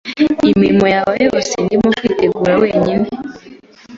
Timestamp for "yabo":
0.93-1.13